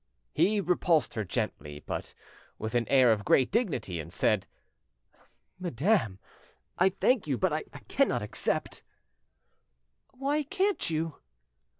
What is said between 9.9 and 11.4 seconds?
"Why can't you?"